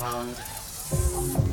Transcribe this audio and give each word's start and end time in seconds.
pound. 0.00 1.49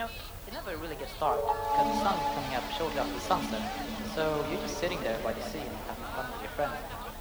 It 0.00 0.52
never 0.52 0.76
really 0.78 0.96
gets 0.96 1.12
dark 1.18 1.40
because 1.40 1.86
the 1.86 2.02
sun's 2.02 2.22
coming 2.34 2.54
up 2.56 2.64
shortly 2.78 2.98
after 2.98 3.20
sunset. 3.20 3.62
So 4.14 4.44
you're 4.50 4.60
just 4.60 4.78
sitting 4.78 5.00
there 5.02 5.18
by 5.22 5.32
the 5.32 5.42
sea 5.42 5.58
and 5.58 5.76
having 5.86 6.04
fun 6.16 6.26
with 6.32 6.42
your 6.42 6.50
friends. 6.52 6.76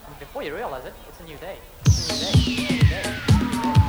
And 0.08 0.20
before 0.20 0.44
you 0.44 0.56
realize 0.56 0.86
it, 0.86 0.94
it's 1.10 1.20
a 1.20 1.24
new 1.24 1.38
day. 1.38 1.58
It's 1.86 2.10
a 2.10 2.48
new 2.48 2.68
day. 2.68 3.04
It's 3.04 3.34
a 3.34 3.56
new 3.56 3.64
day. 3.64 3.72
yourself 3.72 3.81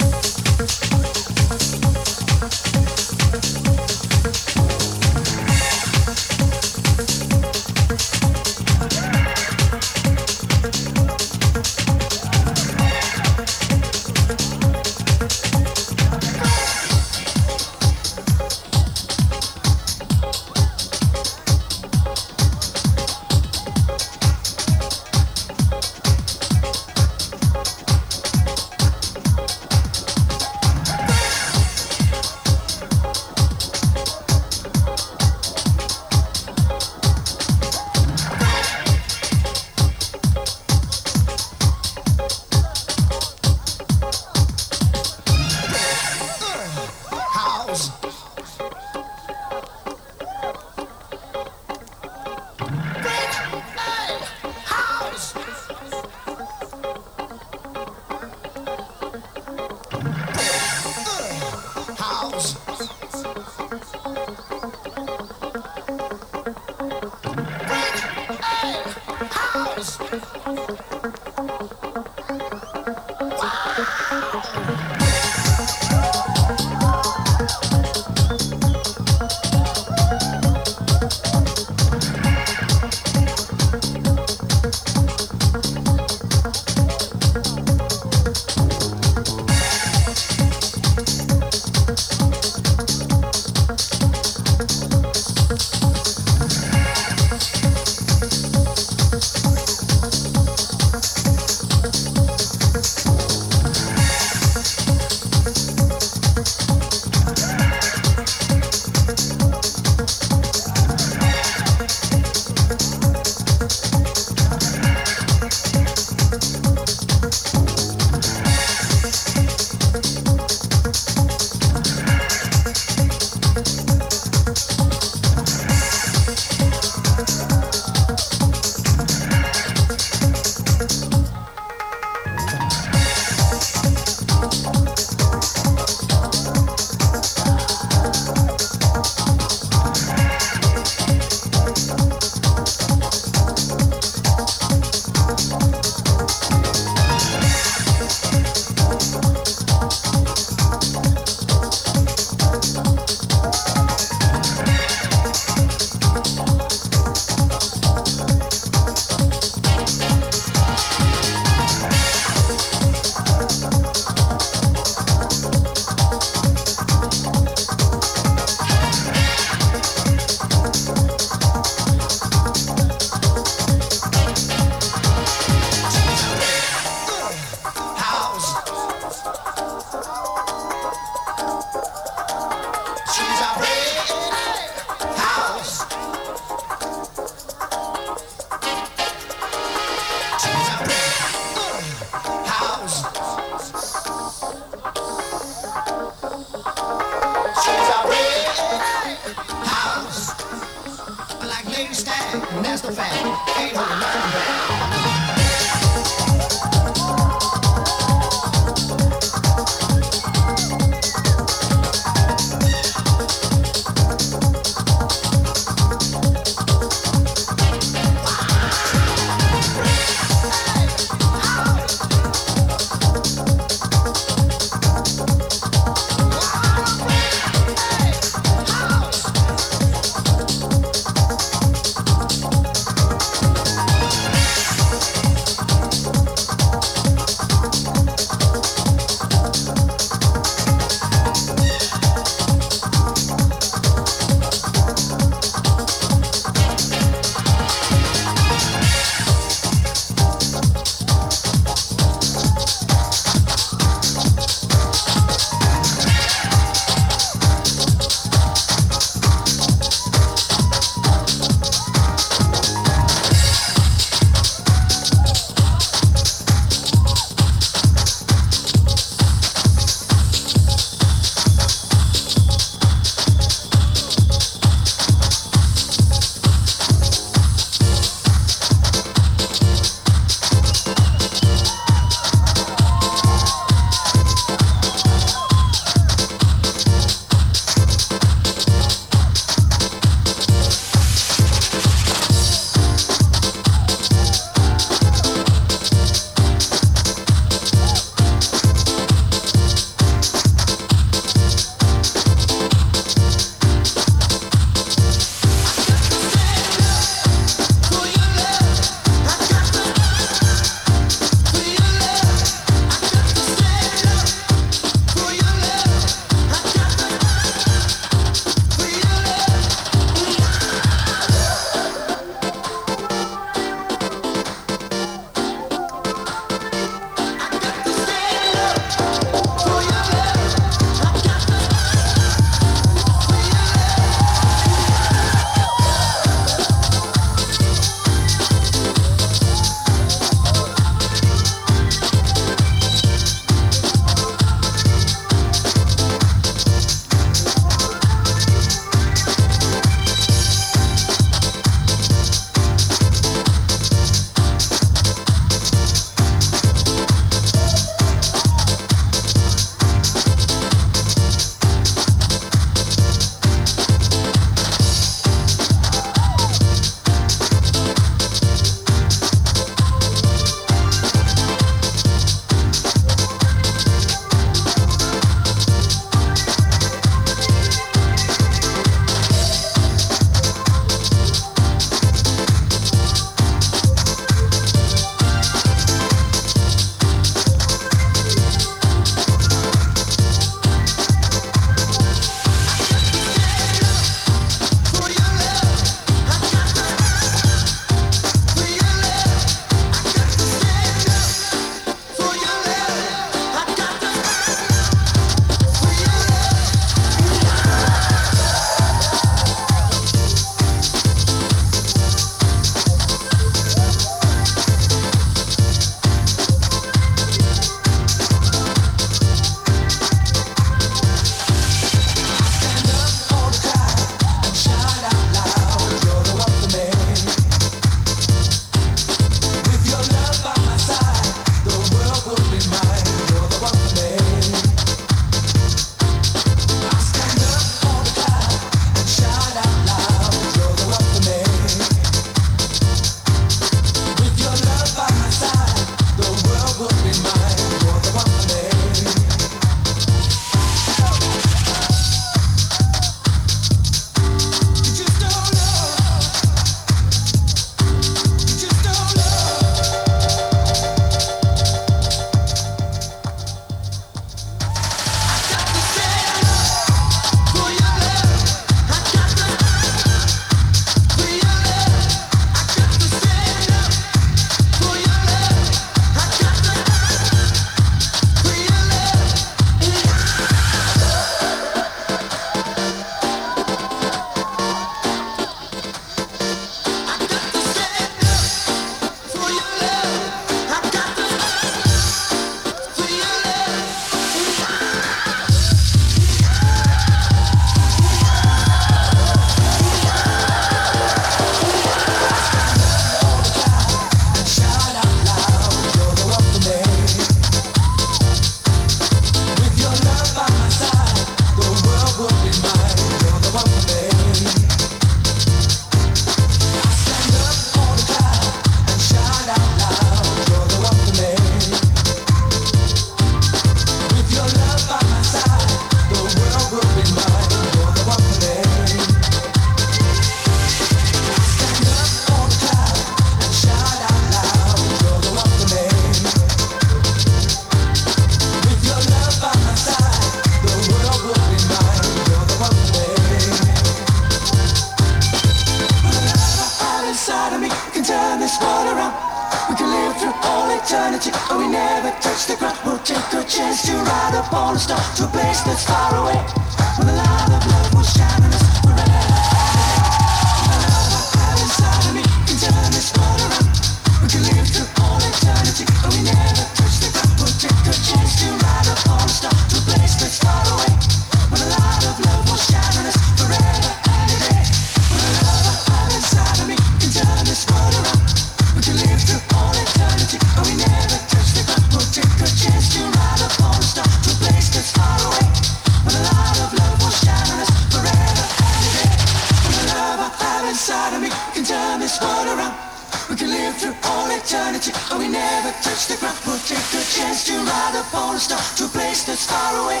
touch 595.80 596.08
the 596.08 596.16
ground 596.16 596.38
We'll 596.46 596.58
take 596.58 596.78
a 596.92 597.02
chance 597.04 597.44
to 597.46 597.54
ride 597.56 597.94
a 597.96 598.04
star 598.38 598.60
To 598.76 598.84
a 598.84 598.88
place 598.88 599.24
that's 599.24 599.46
far 599.46 599.84
away 599.84 600.00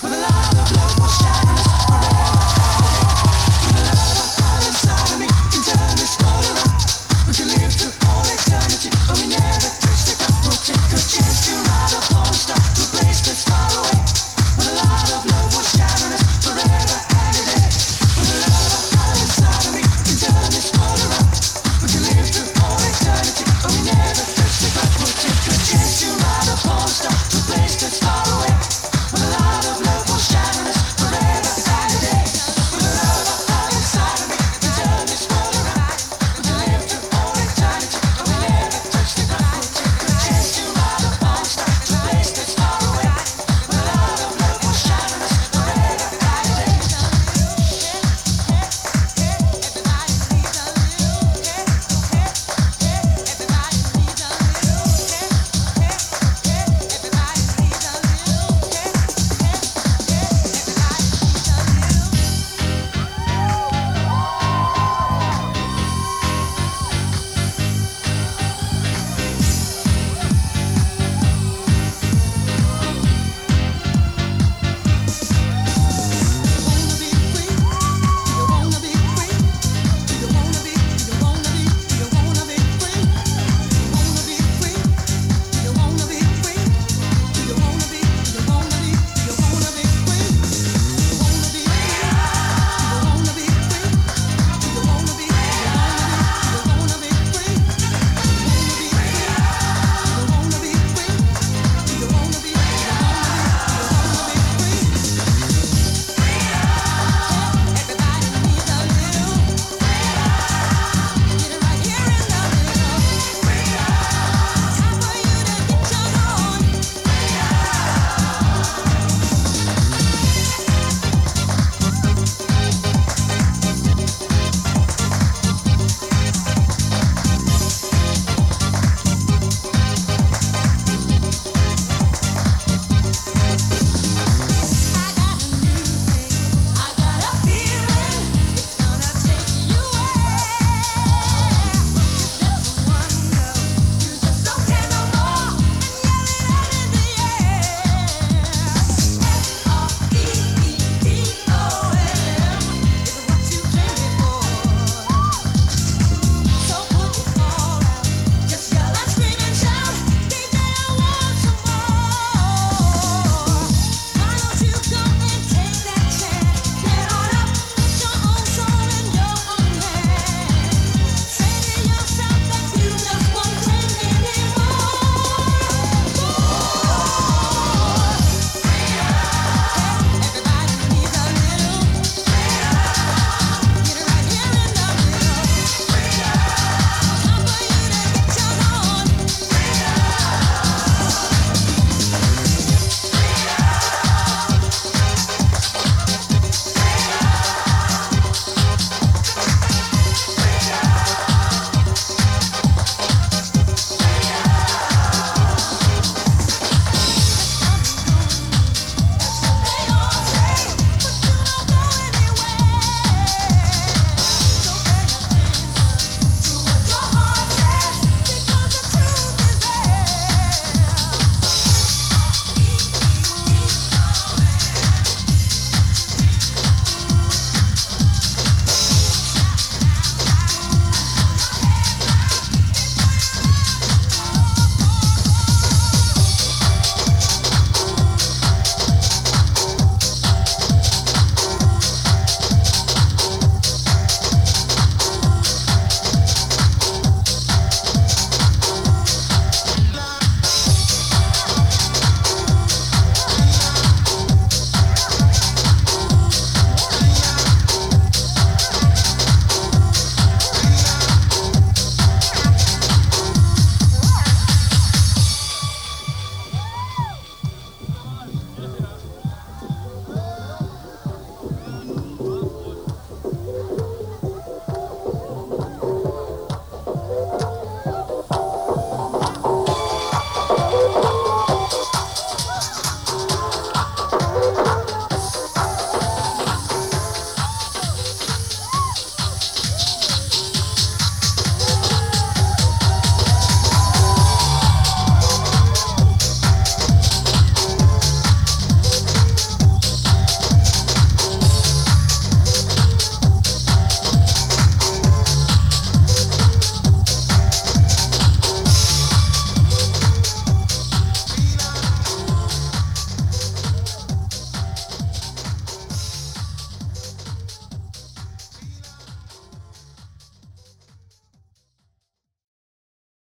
Where 0.00 0.12
the 0.12 0.20
light 0.20 0.52
of 0.52 0.76
love 0.76 0.98
will 0.98 1.08
shine 1.08 1.45